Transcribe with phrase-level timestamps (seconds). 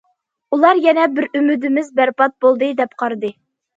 [0.55, 3.33] ئۇلار يەنە بىر ئۈمىدىمىز بەربات بولدى دەپ قارىدى.